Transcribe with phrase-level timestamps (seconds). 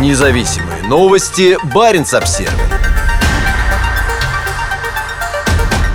[0.00, 1.56] Независимые новости.
[1.72, 2.50] Барин обсерва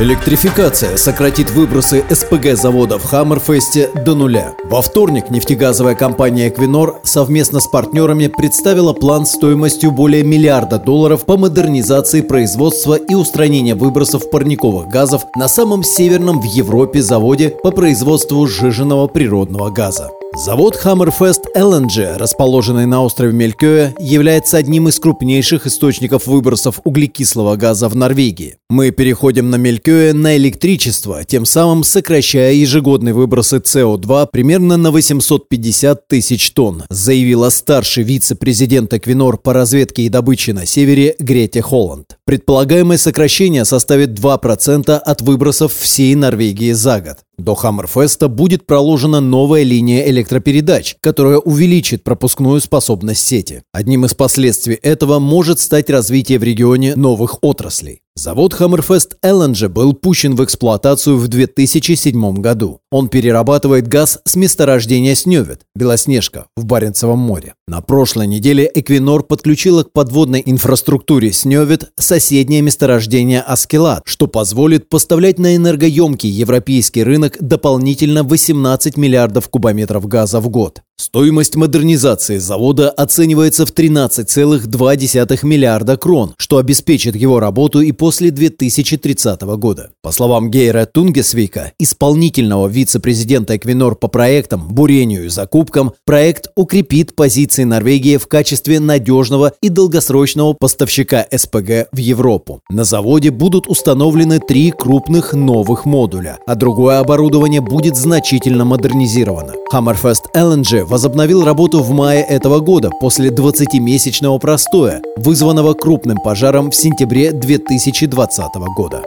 [0.00, 4.54] Электрификация сократит выбросы СПГ заводов в Хаммерфесте до нуля.
[4.64, 11.36] Во вторник нефтегазовая компания Equinor совместно с партнерами представила план стоимостью более миллиарда долларов по
[11.36, 18.44] модернизации производства и устранения выбросов парниковых газов на самом северном в Европе заводе по производству
[18.48, 20.10] сжиженного природного газа.
[20.36, 27.88] Завод Hammerfest LNG, расположенный на острове Мелькёя, является одним из крупнейших источников выбросов углекислого газа
[27.88, 28.56] в Норвегии.
[28.68, 36.08] Мы переходим на Мелькёя на электричество, тем самым сокращая ежегодные выбросы СО2 примерно на 850
[36.08, 42.18] тысяч тонн, заявила старший вице-президент Эквинор по разведке и добыче на севере Грете Холланд.
[42.26, 47.18] Предполагаемое сокращение составит 2% от выбросов всей Норвегии за год.
[47.36, 53.62] До Хаммерфеста будет проложена новая линия электропередач, которая увеличит пропускную способность сети.
[53.72, 58.03] Одним из последствий этого может стать развитие в регионе новых отраслей.
[58.24, 62.80] Завод Hammerfest LNG был пущен в эксплуатацию в 2007 году.
[62.90, 67.52] Он перерабатывает газ с месторождения Снёвет, Белоснежка, в Баренцевом море.
[67.68, 75.38] На прошлой неделе Эквинор подключила к подводной инфраструктуре Снёвет соседнее месторождение Аскелат, что позволит поставлять
[75.38, 80.80] на энергоемкий европейский рынок дополнительно 18 миллиардов кубометров газа в год.
[80.96, 89.40] Стоимость модернизации завода оценивается в 13,2 миллиарда крон, что обеспечит его работу и после 2030
[89.42, 89.90] года.
[90.02, 97.64] По словам Гейра Тунгесвика, исполнительного вице-президента Эквинор по проектам, бурению и закупкам, проект укрепит позиции
[97.64, 102.60] Норвегии в качестве надежного и долгосрочного поставщика СПГ в Европу.
[102.70, 109.54] На заводе будут установлены три крупных новых модуля, а другое оборудование будет значительно модернизировано.
[109.72, 116.74] Hammerfest LNG возобновил работу в мае этого года после 20-месячного простоя, вызванного крупным пожаром в
[116.74, 118.44] сентябре 2020
[118.76, 119.02] года.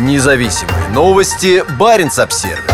[0.00, 1.62] Независимые новости.
[1.78, 2.71] Барин обсервис